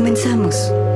[0.00, 0.89] Comenzamos.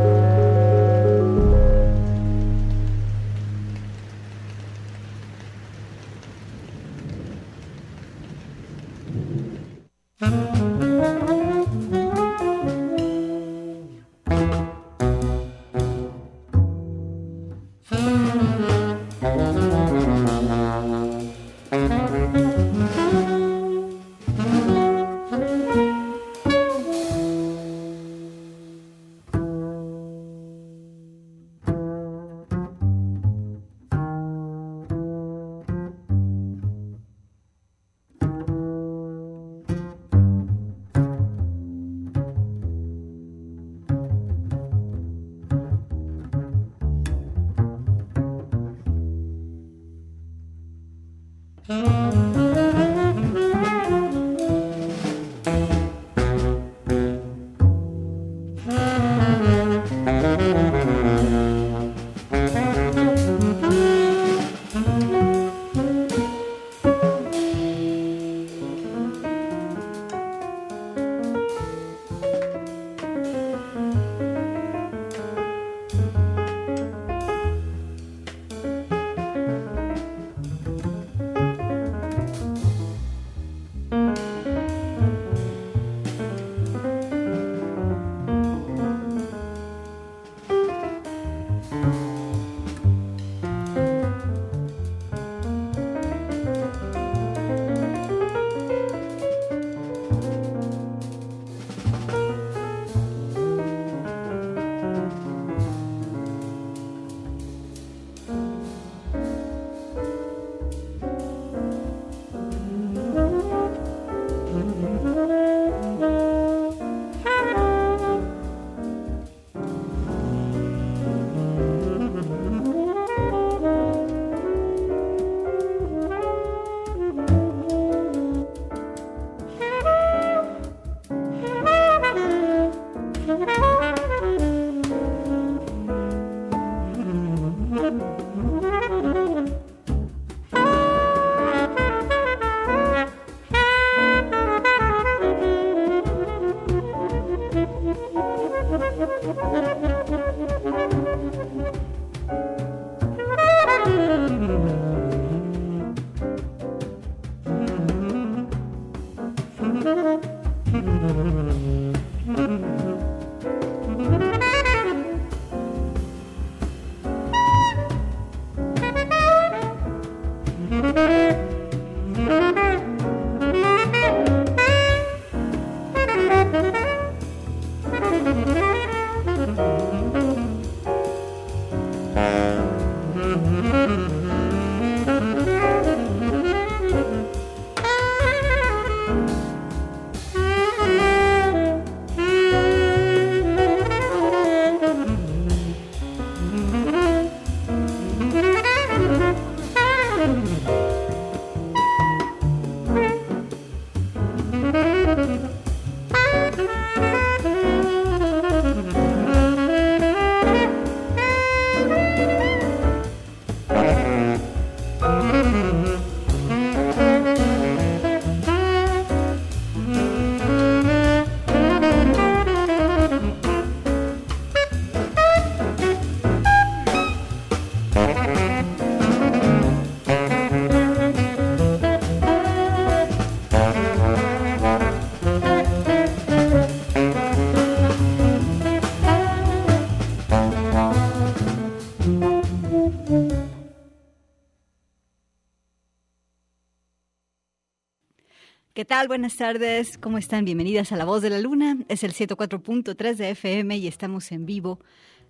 [248.94, 249.98] Buenas tardes.
[249.98, 250.44] ¿Cómo están?
[250.46, 251.76] Bienvenidas a La Voz de la Luna.
[251.88, 254.78] Es el 104.3 de FM y estamos en vivo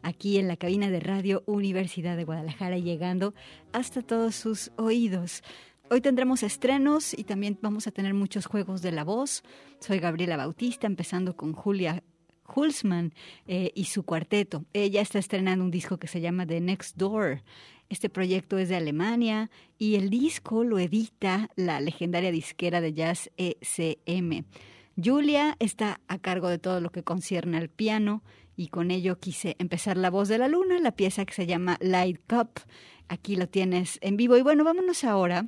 [0.03, 3.35] aquí en la cabina de Radio Universidad de Guadalajara, llegando
[3.73, 5.43] hasta todos sus oídos.
[5.91, 9.43] Hoy tendremos estrenos y también vamos a tener muchos juegos de la voz.
[9.81, 12.05] Soy Gabriela Bautista, empezando con Julia
[12.55, 13.15] Hulsman
[13.47, 14.67] eh, y su cuarteto.
[14.73, 17.43] Ella está estrenando un disco que se llama The Next Door.
[17.95, 23.31] Este proyecto es de Alemania y el disco lo edita la legendaria disquera de jazz
[23.37, 24.47] ECM.
[25.01, 28.25] Julia está a cargo de todo lo que concierne al piano
[28.57, 31.79] y con ello quise empezar La Voz de la Luna, la pieza que se llama
[31.81, 32.63] Light Cup.
[33.07, 34.37] Aquí lo tienes en vivo.
[34.37, 35.47] Y bueno, vámonos ahora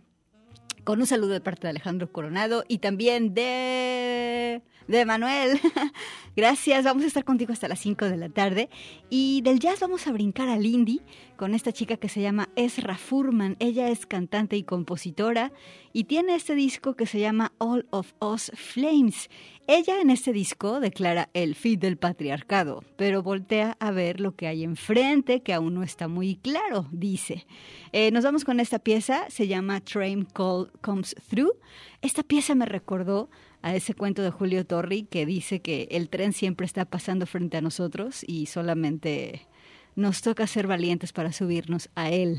[0.84, 5.60] con un saludo de parte de Alejandro Coronado y también de de Manuel.
[6.36, 8.68] Gracias, vamos a estar contigo hasta las 5 de la tarde.
[9.10, 11.00] Y del jazz vamos a brincar al indie
[11.36, 13.56] con esta chica que se llama Ezra Furman.
[13.58, 15.52] Ella es cantante y compositora
[15.92, 19.30] y tiene este disco que se llama All of Us Flames.
[19.66, 24.46] Ella en este disco declara el fin del patriarcado, pero voltea a ver lo que
[24.46, 27.46] hay enfrente, que aún no está muy claro, dice.
[27.92, 31.56] Eh, nos vamos con esta pieza, se llama Train Call Comes Through.
[32.02, 33.28] Esta pieza me recordó
[33.66, 37.56] a ese cuento de Julio Torri que dice que el tren siempre está pasando frente
[37.56, 39.48] a nosotros y solamente
[39.96, 42.38] nos toca ser valientes para subirnos a él.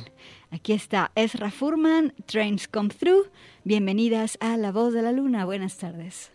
[0.52, 3.30] Aquí está Ezra Furman, Trains Come Through.
[3.66, 5.44] Bienvenidas a La Voz de la Luna.
[5.44, 6.32] Buenas tardes.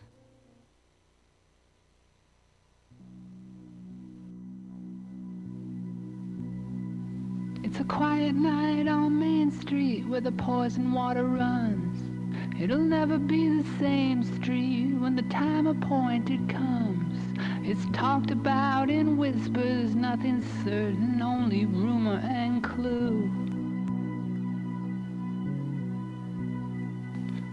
[9.08, 12.11] Main Street water.
[12.60, 17.18] It'll never be the same street when the time appointed comes.
[17.64, 23.30] It's talked about in whispers, nothing certain, only rumor and clue.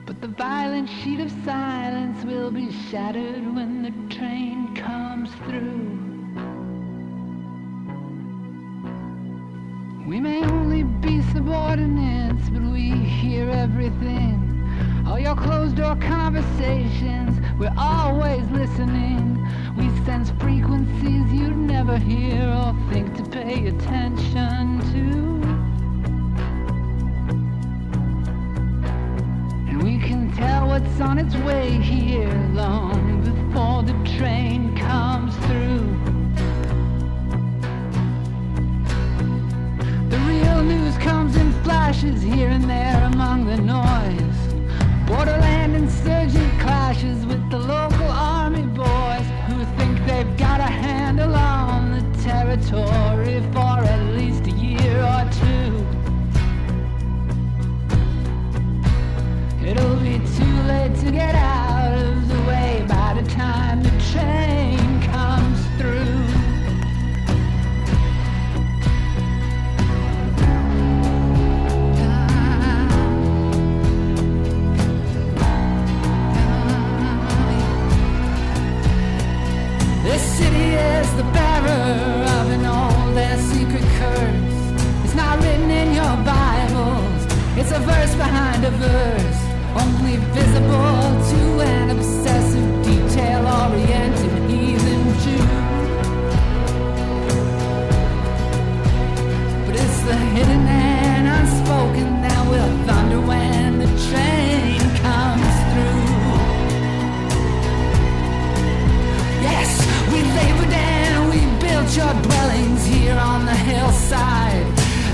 [0.06, 5.98] But the violent sheet of silence will be shattered when the train comes through.
[10.08, 14.59] We may only be subordinates, but we hear everything.
[15.08, 19.46] All your closed door conversations, we're always listening.
[19.76, 25.40] We sense frequencies you'd never hear or think to pay attention to.
[29.70, 35.80] And we can tell what's on its way here long before the train comes through.
[40.10, 43.99] The real news comes in flashes here and there among the noise.
[45.10, 51.94] Borderland insurgent clashes with the local army boys who think they've got a handle on
[51.94, 55.84] the territory for at least a year or two.
[59.68, 64.59] It'll be too late to get out of the way by the time the train
[83.40, 84.56] secret curse.
[85.04, 87.22] It's not written in your Bibles,
[87.58, 89.42] it's a verse behind a verse,
[89.82, 91.02] only visible
[91.32, 95.48] to an obsessive, detail oriented heathen Jew.
[99.66, 104.49] But it's the hidden and unspoken that will thunder when the train
[111.96, 114.66] your dwellings here on the hillside.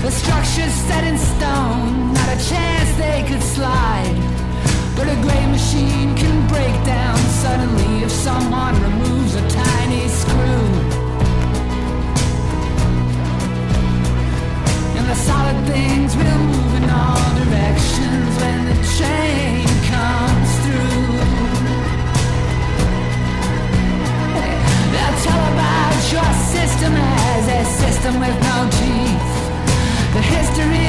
[0.02, 4.16] The structures set in stone, not a chance they could slide.
[4.96, 9.75] But a great machine can break down suddenly if someone removes a tiny
[28.06, 30.14] system with no teeth.
[30.14, 30.85] The histories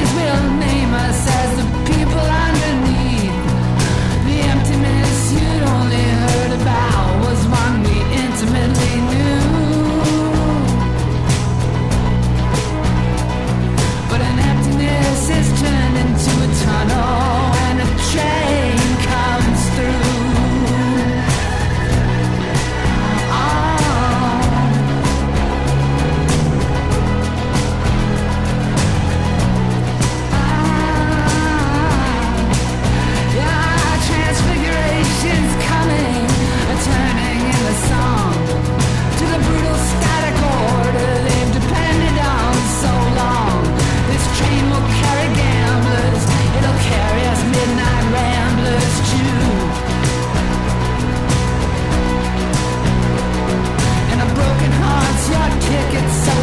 [56.00, 56.37] it's so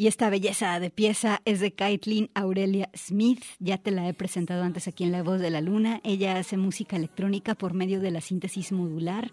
[0.00, 3.44] Y esta belleza de pieza es de Caitlin Aurelia Smith.
[3.58, 6.00] Ya te la he presentado antes aquí en La Voz de la Luna.
[6.04, 9.30] Ella hace música electrónica por medio de la síntesis modular.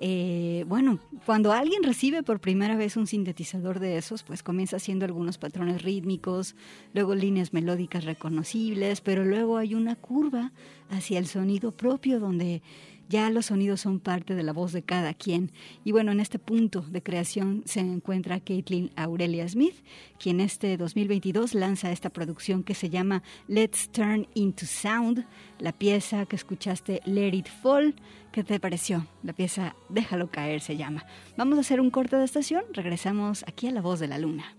[0.00, 5.04] Eh, bueno, cuando alguien recibe por primera vez un sintetizador de esos, pues comienza haciendo
[5.04, 6.56] algunos patrones rítmicos,
[6.92, 10.50] luego líneas melódicas reconocibles, pero luego hay una curva
[10.88, 12.62] hacia el sonido propio donde
[13.10, 15.50] ya los sonidos son parte de la voz de cada quien.
[15.84, 19.74] Y bueno, en este punto de creación se encuentra Caitlin Aurelia Smith,
[20.18, 25.26] quien este 2022 lanza esta producción que se llama Let's Turn into Sound,
[25.58, 27.96] la pieza que escuchaste Let It Fall.
[28.30, 29.06] ¿Qué te pareció?
[29.24, 31.04] La pieza Déjalo caer se llama.
[31.36, 34.54] Vamos a hacer un corte de estación, regresamos aquí a La Voz de la Luna.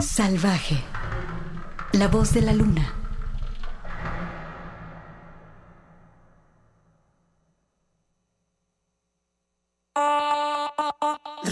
[0.00, 0.82] Salvaje.
[1.92, 2.92] La voz de la luna.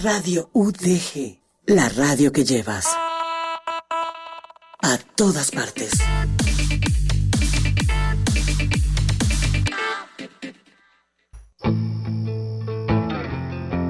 [0.03, 2.87] Radio UDG, la radio que llevas
[4.83, 5.93] a todas partes.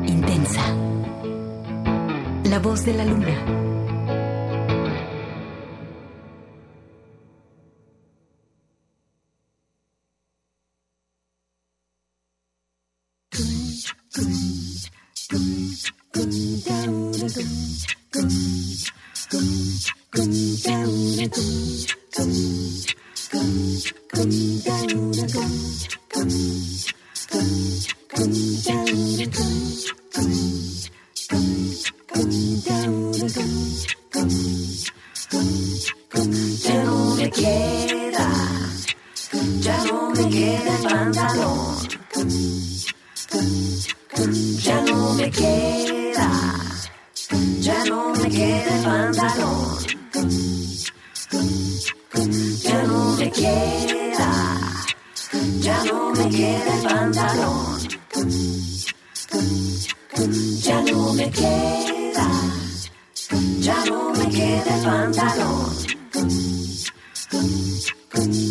[0.07, 0.77] Intensa.
[2.45, 3.74] La voz de la luna.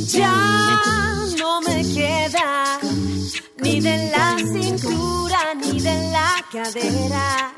[0.07, 0.81] Ya
[1.39, 2.79] no me queda
[3.61, 7.53] ni de la cintura ni de la cadera.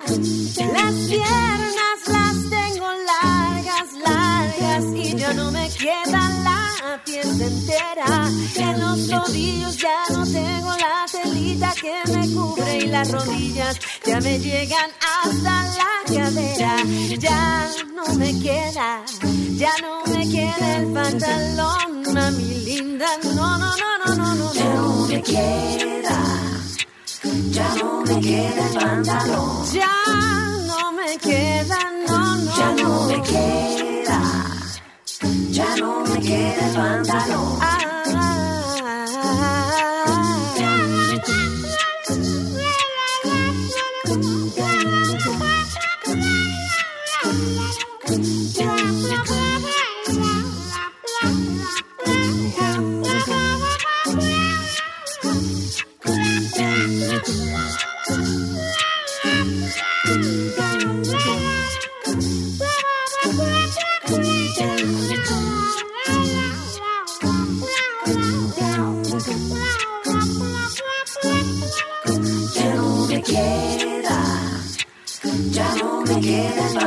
[0.73, 1.74] Las piernas
[5.25, 8.29] Ya no me queda la piel entera.
[8.57, 14.21] En los rodillos ya no tengo la telita que me cubre y las rodillas ya
[14.21, 16.75] me llegan hasta la cadera.
[17.17, 19.03] Ya no me queda,
[19.57, 23.07] ya no me queda el pantalón, a mi linda.
[23.33, 24.53] No, no, no, no, no, no.
[24.53, 26.19] Ya no me queda,
[27.49, 29.71] ya no me queda el pantalón.
[29.73, 29.91] Ya
[30.67, 32.57] no me queda, no, no.
[32.57, 33.84] Ya no me queda.
[35.55, 37.59] Ya no me queda el pantalón.
[37.61, 37.84] Ah.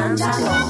[0.09, 0.68] 你们加油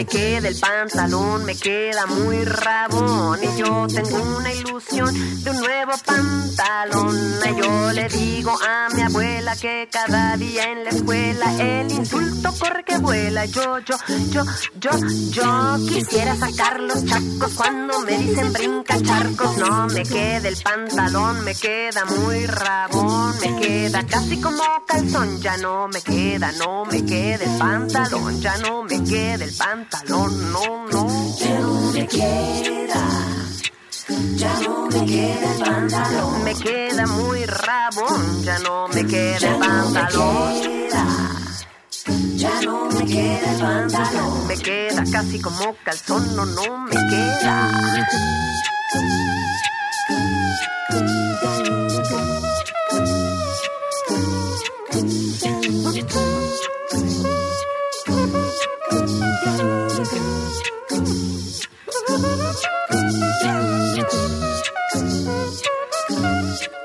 [0.00, 3.38] me queda el pantalón, me queda muy rabón.
[3.44, 7.16] Y yo tengo una ilusión de un nuevo pantalón.
[7.44, 12.50] Y yo le digo a mi abuela que cada día en la escuela el insulto
[12.58, 13.44] corre que vuela.
[13.44, 13.96] Yo, yo,
[14.30, 14.42] yo,
[14.78, 14.90] yo,
[15.32, 19.58] yo quisiera sacar los chacos cuando me dicen brinca charcos.
[19.58, 23.34] No me queda el pantalón, me queda muy rabón.
[23.40, 28.56] Me queda casi como calzón, ya no me queda, no me queda el pantalón, ya
[28.56, 31.36] no me queda el pantalón pantalón, no, no.
[31.38, 33.08] Ya no me queda,
[34.36, 36.44] ya no me queda pantalón.
[36.44, 40.70] Me queda muy rabón, ya no me queda pantalón.
[42.36, 44.46] Ya no me queda pantalón.
[44.46, 47.70] Me queda casi como calzón, no, no me queda.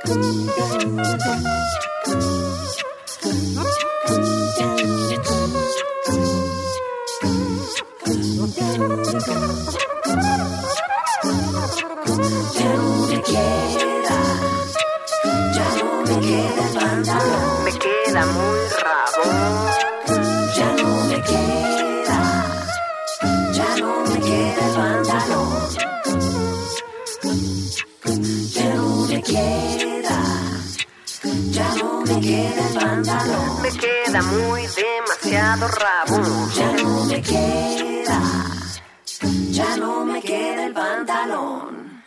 [0.07, 0.44] Thanks.
[35.57, 38.21] Ya no me queda,
[39.51, 42.03] ya no me queda el pantalón.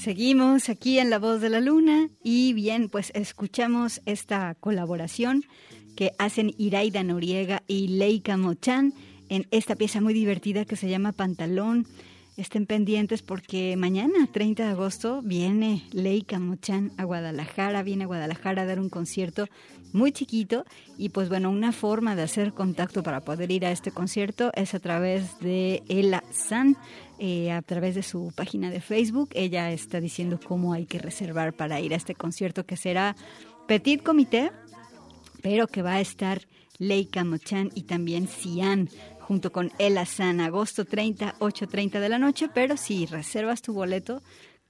[0.00, 5.44] Seguimos aquí en La Voz de la Luna y bien, pues escuchamos esta colaboración
[5.96, 8.94] que hacen Iraida Noriega y Leica Mochan
[9.28, 11.86] en esta pieza muy divertida que se llama Pantalón.
[12.36, 18.62] Estén pendientes porque mañana, 30 de agosto, viene Leica Mochan a Guadalajara, viene a Guadalajara
[18.62, 19.46] a dar un concierto
[19.92, 20.64] muy chiquito
[20.98, 24.74] y pues bueno, una forma de hacer contacto para poder ir a este concierto es
[24.74, 26.76] a través de Ella San,
[27.20, 29.28] eh, a través de su página de Facebook.
[29.34, 33.14] Ella está diciendo cómo hay que reservar para ir a este concierto que será
[33.68, 34.50] Petit Comité,
[35.40, 36.40] pero que va a estar
[36.78, 38.88] Leica Mochan y también Cian
[39.26, 44.22] junto con Ella San, agosto 30, 8.30 de la noche, pero si reservas tu boleto,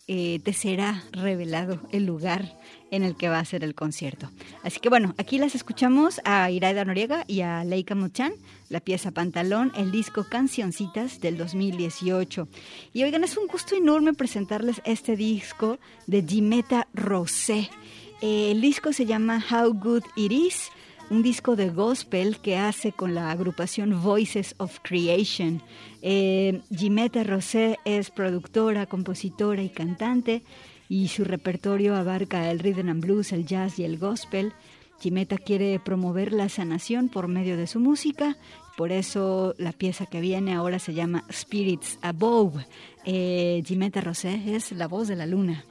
[0.07, 4.31] eh, te será revelado el lugar en el que va a ser el concierto.
[4.63, 8.35] Así que bueno, aquí las escuchamos a Iraida Noriega y a Leica Mochan,
[8.69, 12.49] la pieza Pantalón, el disco Cancioncitas del 2018.
[12.93, 17.71] Y oigan, es un gusto enorme presentarles este disco de Jimeta Rosé.
[18.21, 20.71] Eh, el disco se llama How Good It Is
[21.11, 25.63] un disco de gospel que hace con la agrupación Voices of Creation.
[26.03, 30.43] Eh, Jimeta Rosé es productora, compositora y cantante
[30.89, 34.53] y su repertorio abarca el rhythm and blues, el jazz y el gospel.
[35.01, 38.37] Jimeta quiere promover la sanación por medio de su música,
[38.77, 42.65] por eso la pieza que viene ahora se llama Spirits Above.
[43.05, 45.65] Eh, Jimeta Rosé es la voz de la luna.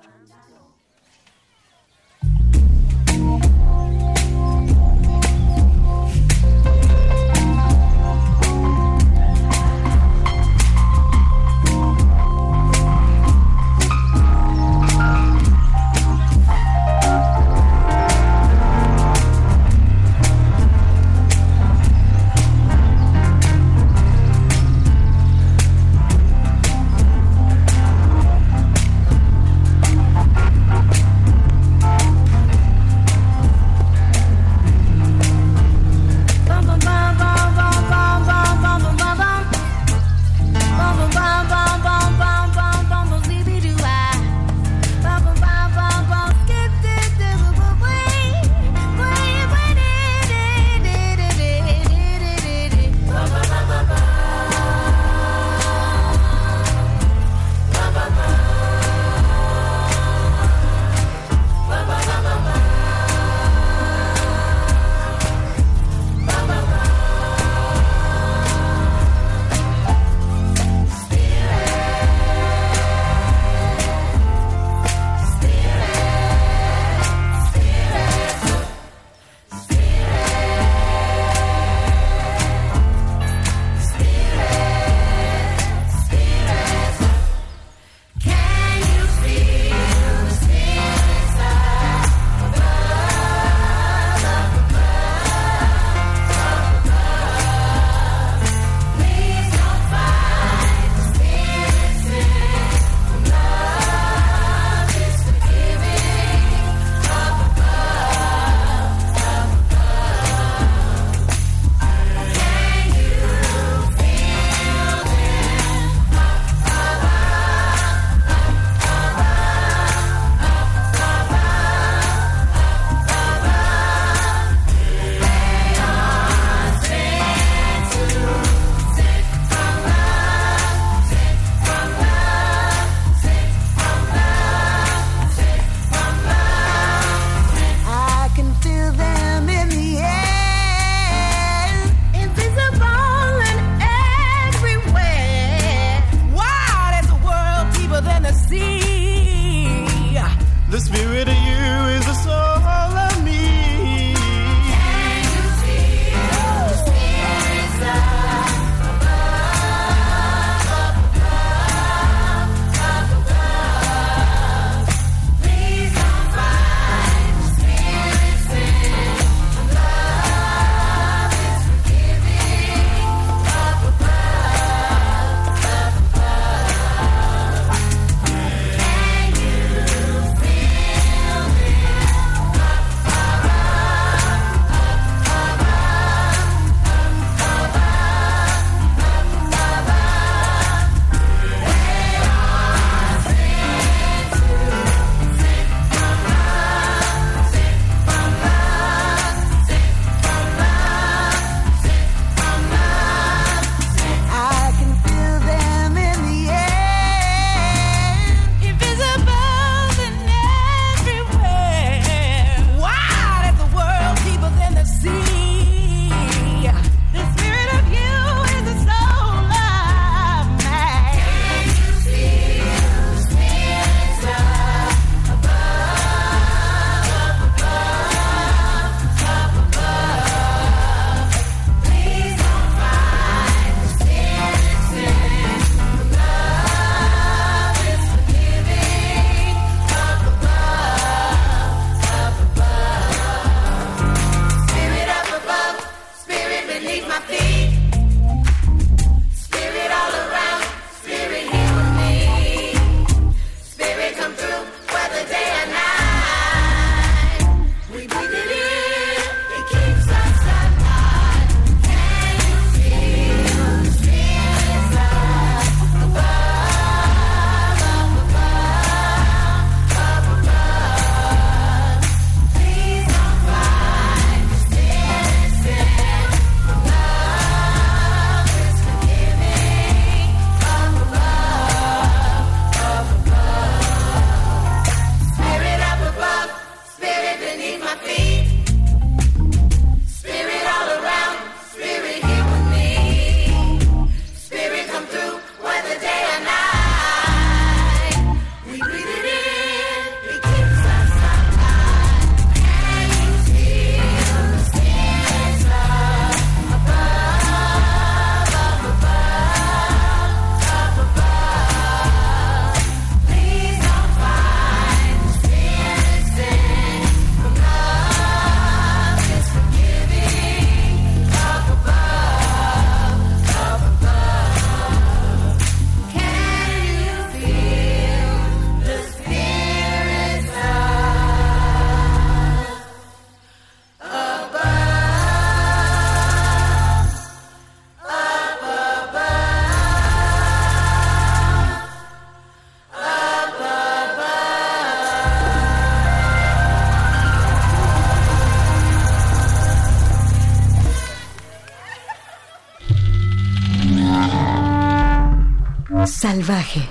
[356.24, 356.88] Salvaje.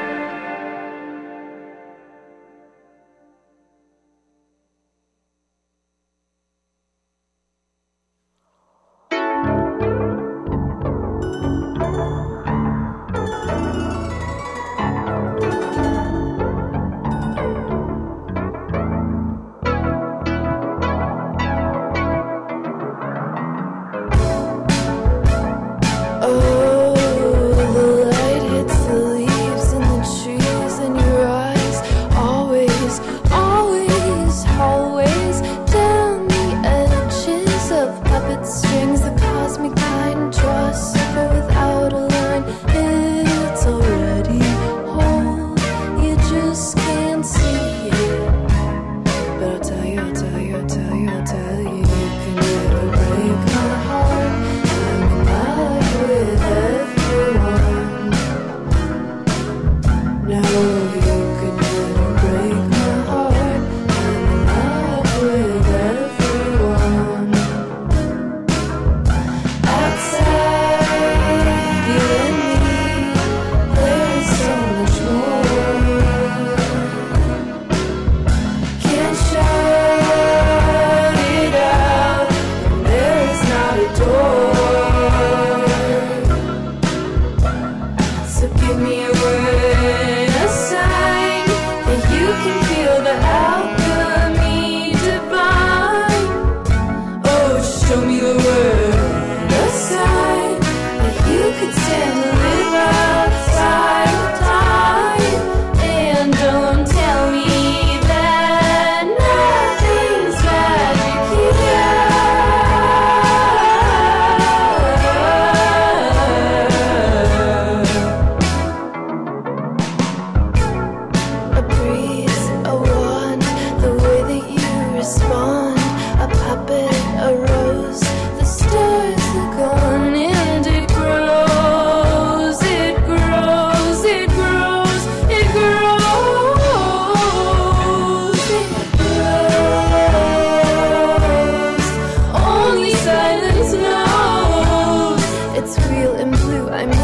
[146.03, 147.02] So give me a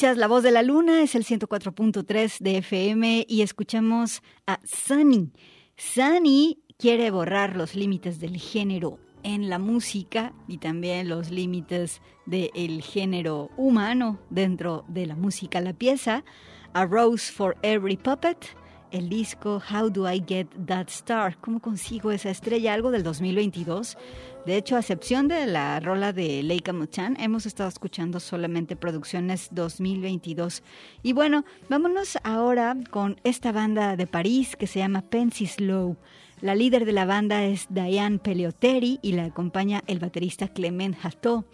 [0.00, 5.30] Escuchas La Voz de la Luna, es el 104.3 de FM y escuchamos a Sunny.
[5.76, 12.80] Sunny quiere borrar los límites del género en la música y también los límites del
[12.80, 15.60] género humano dentro de la música.
[15.60, 16.24] La pieza
[16.72, 18.56] A Rose for Every Puppet,
[18.92, 21.36] el disco How Do I Get That Star?
[21.42, 22.72] ¿Cómo consigo esa estrella?
[22.72, 23.98] Algo del 2022
[24.46, 29.48] de hecho, a excepción de la rola de Leica Muchan, hemos estado escuchando solamente producciones
[29.52, 30.62] 2022.
[31.02, 35.98] Y bueno, vámonos ahora con esta banda de París que se llama Pensy Slow.
[36.40, 41.44] La líder de la banda es Diane Peliotteri y la acompaña el baterista Clement Hateau.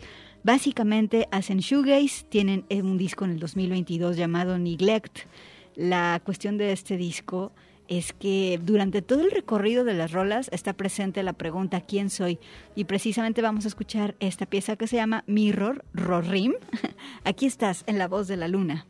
[0.45, 5.23] Básicamente hacen shoegaze, tienen un disco en el 2022 llamado Neglect.
[5.75, 7.53] La cuestión de este disco
[7.89, 12.39] es que durante todo el recorrido de las rolas está presente la pregunta ¿quién soy?
[12.75, 16.55] Y precisamente vamos a escuchar esta pieza que se llama Mirror Rorim.
[17.25, 18.87] Aquí estás en la voz de la luna.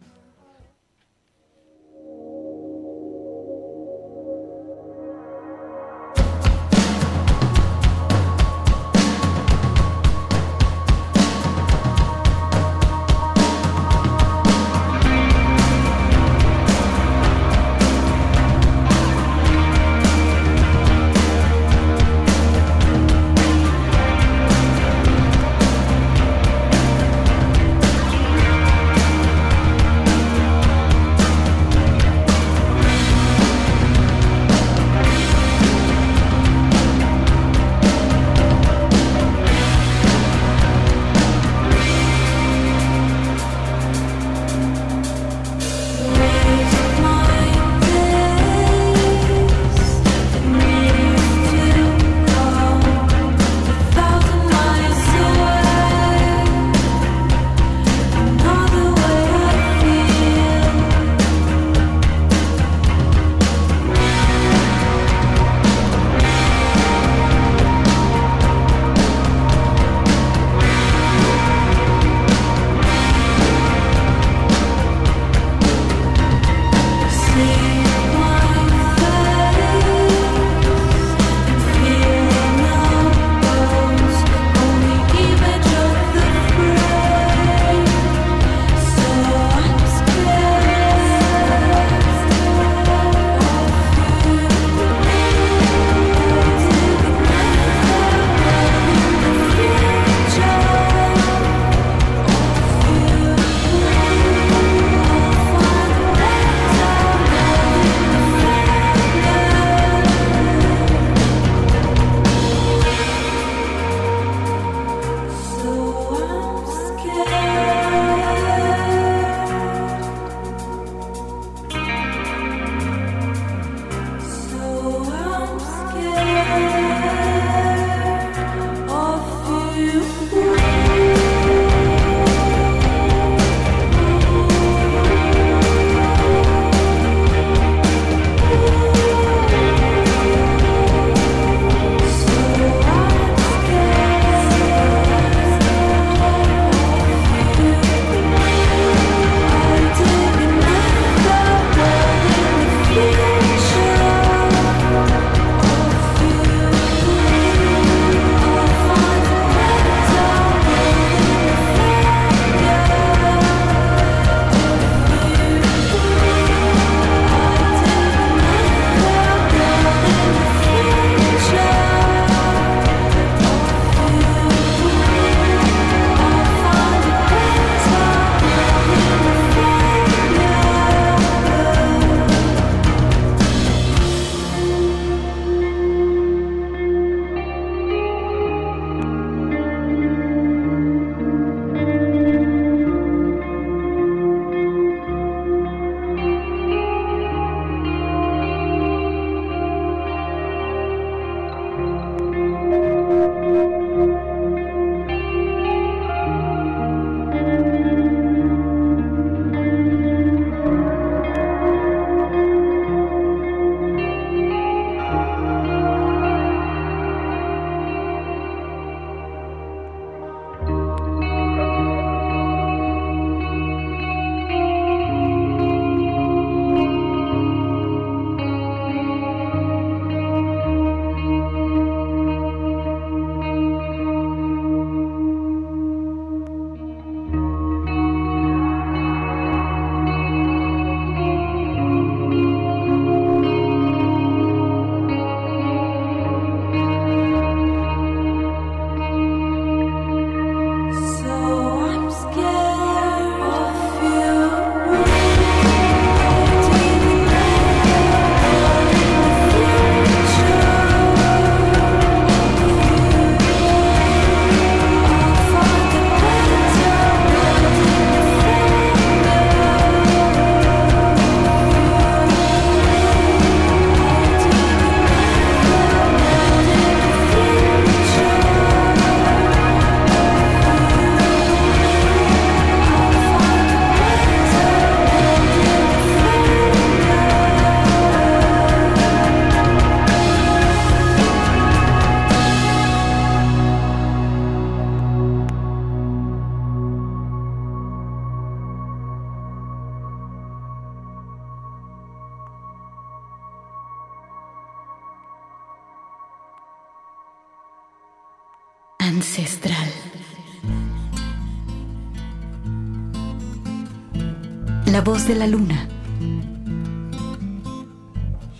[315.27, 315.89] De la luna.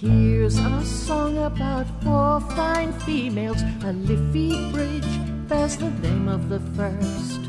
[0.01, 3.63] Here's a song about four fine females.
[3.85, 5.13] A Liffey Bridge
[5.49, 7.41] bears the name of the first.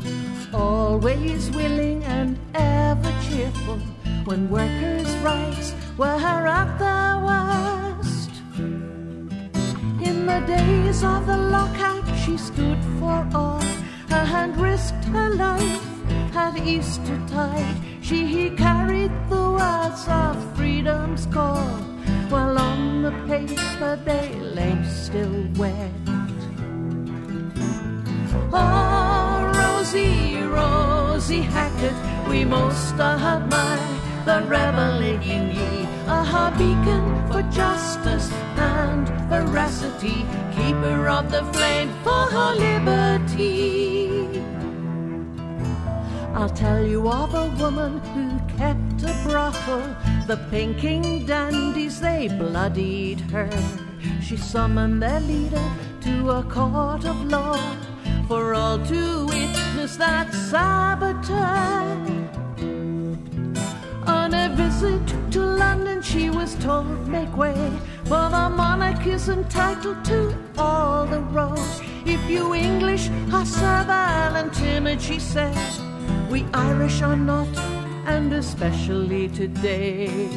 [0.54, 3.78] Always willing and ever cheerful
[4.24, 8.30] when workers' rights were at their worst.
[10.00, 13.62] In the days of the lockout, she stood for all
[14.10, 17.87] her hand risked her life at Eastertide.
[18.08, 21.68] She carried the words of freedom's call,
[22.30, 25.92] while on the paper they lay still wet.
[28.50, 38.32] Oh, Rosie, Rosie Hackett, we most admire the rebel in ye, a beacon for justice
[38.56, 40.24] and veracity,
[40.56, 44.17] keeper of the flame for her liberty.
[46.38, 49.82] I'll tell you of a woman who kept a brothel.
[50.28, 53.50] The pinking dandies, they bloodied her.
[54.22, 55.68] She summoned their leader
[56.02, 57.58] to a court of law
[58.28, 61.34] for all to witness that saboteur.
[64.06, 67.72] On a visit to London, she was told, make way,
[68.04, 71.80] for the monarch is entitled to all the roads.
[72.06, 75.87] If you English are servile and timid, she said,
[76.30, 77.48] we Irish are not,
[78.06, 80.28] and especially today.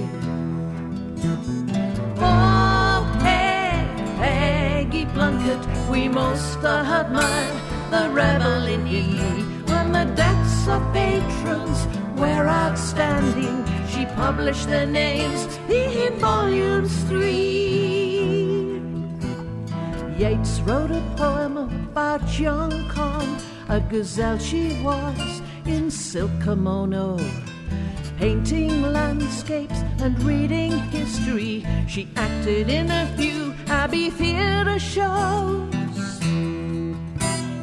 [2.17, 3.87] Oh, hey,
[4.17, 9.17] Peggy Blunkett, we most admire the rebel in ye.
[9.65, 11.87] When the deaths of patrons
[12.17, 18.81] were outstanding, she published their names in volumes three.
[20.17, 23.37] Yeats wrote a poem about young Con,
[23.67, 27.17] a gazelle she was in silk kimono.
[28.17, 36.21] Painting landscapes and reading history, she acted in a few Abbey Theatre shows.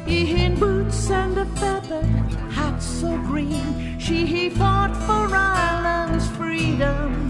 [0.07, 2.03] In boots and a feather
[2.51, 7.29] hat so green, she fought for Ireland's freedom.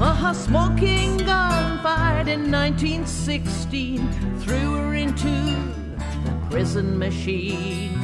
[0.00, 5.28] A smoking gun fired in 1916 threw her into
[6.24, 7.99] the prison machine.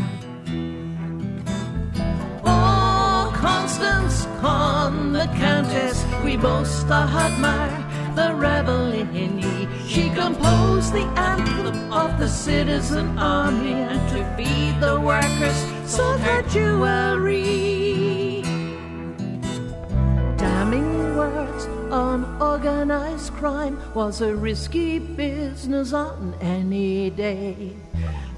[3.47, 7.79] Constance Con, the Countess, we boast both admire
[8.17, 9.69] the rebel in ye.
[9.87, 16.43] She composed the anthem of the citizen army and to feed the workers sold her
[16.51, 18.43] jewelry.
[20.37, 27.77] Damning words on organized crime was a risky business on any day.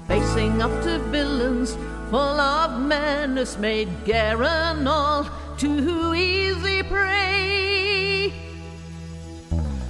[0.09, 1.77] Facing up to villains
[2.09, 8.33] full of menace made Garen all too easy prey.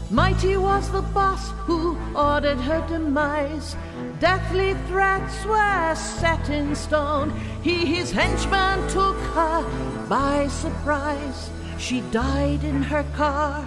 [0.09, 3.77] Mighty was the boss who ordered her demise.
[4.19, 7.31] Deathly threats were set in stone.
[7.63, 9.63] He, his henchman, took her
[10.09, 11.49] by surprise.
[11.77, 13.65] She died in her car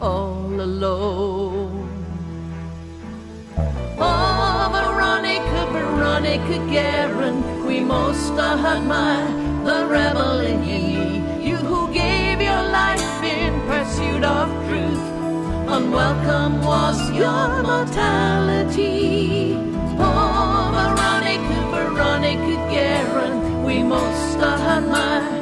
[0.00, 1.89] all alone.
[3.98, 9.30] Oh, Veronica, Veronica Guerin, we most admire
[9.64, 11.48] the rebel in ye.
[11.48, 15.10] You who gave your life in pursuit of truth
[15.70, 19.54] unwelcome was your mortality.
[19.98, 25.39] Oh, Veronica, Veronica Guerin, we most admire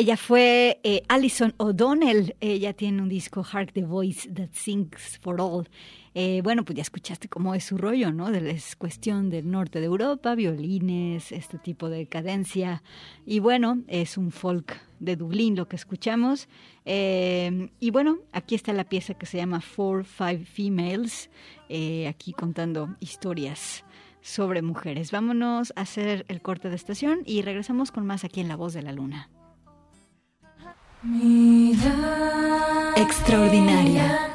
[0.00, 2.34] Ella fue eh, Alison O'Donnell.
[2.40, 5.68] Ella tiene un disco, Hark the Voice That Sings for All.
[6.14, 8.30] Eh, bueno, pues ya escuchaste cómo es su rollo, ¿no?
[8.30, 12.82] Es cuestión del norte de Europa, violines, este tipo de cadencia.
[13.26, 16.48] Y bueno, es un folk de Dublín lo que escuchamos.
[16.86, 21.28] Eh, y bueno, aquí está la pieza que se llama Four Five Females,
[22.08, 23.84] aquí contando historias
[24.22, 25.10] sobre mujeres.
[25.10, 28.72] Vámonos a hacer el corte de estación y regresamos con más aquí en La Voz
[28.72, 29.28] de la Luna.
[32.96, 34.28] Extraordinaria.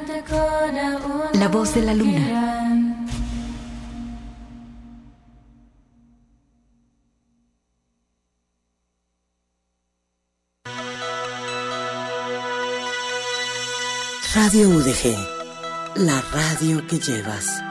[1.34, 3.06] La voz de la luna.
[14.34, 15.16] Radio UDG,
[15.96, 17.62] la radio que llevas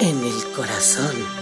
[0.00, 1.41] en el corazón.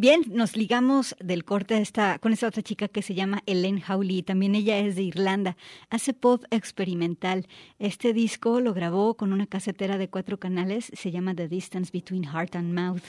[0.00, 4.22] Bien, nos ligamos del corte esta, con esta otra chica que se llama Ellen Hawley.
[4.22, 5.56] También ella es de Irlanda.
[5.90, 7.48] Hace pop experimental.
[7.80, 10.92] Este disco lo grabó con una casetera de cuatro canales.
[10.94, 13.02] Se llama The Distance Between Heart and Mouth.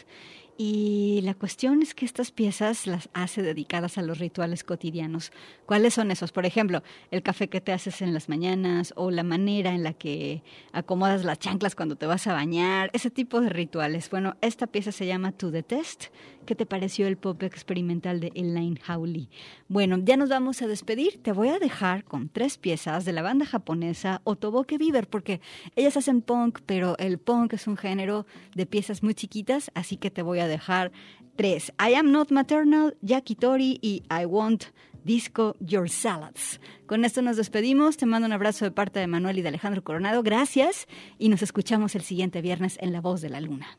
[0.61, 5.31] Y la cuestión es que estas piezas las hace dedicadas a los rituales cotidianos.
[5.65, 6.33] ¿Cuáles son esos?
[6.33, 9.93] Por ejemplo, el café que te haces en las mañanas o la manera en la
[9.93, 10.43] que
[10.73, 14.09] acomodas las chanclas cuando te vas a bañar, ese tipo de rituales.
[14.09, 16.07] Bueno, esta pieza se llama To the Test.
[16.45, 19.29] ¿Qué te pareció el pop experimental de Elaine Howley?
[19.69, 21.21] Bueno, ya nos vamos a despedir.
[21.21, 25.39] Te voy a dejar con tres piezas de la banda japonesa Otoboke Beaver, porque
[25.77, 30.11] ellas hacen punk, pero el punk es un género de piezas muy chiquitas, así que
[30.11, 30.91] te voy a dejar
[31.35, 31.71] tres.
[31.79, 34.65] I Am Not Maternal, Yakitori y I Want
[35.03, 36.59] Disco Your Salads.
[36.85, 37.97] Con esto nos despedimos.
[37.97, 40.23] Te mando un abrazo de parte de Manuel y de Alejandro Coronado.
[40.23, 40.87] Gracias
[41.17, 43.77] y nos escuchamos el siguiente viernes en La Voz de la Luna.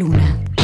[0.00, 0.57] One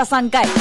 [0.00, 0.59] Tara Sankai.